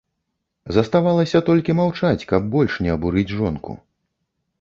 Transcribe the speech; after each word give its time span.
Заставалася 0.77 1.41
толькі 1.49 1.75
маўчаць, 1.79 2.27
каб 2.31 2.47
больш 2.57 2.79
не 2.87 2.91
абурыць 2.95 3.29
жонку. 3.37 3.77